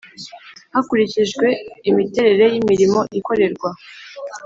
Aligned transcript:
hakurikijwe 0.73 1.45
imiterere 1.89 2.45
y 2.53 2.55
imirimo 2.61 2.99
ikorerwa 3.19 3.69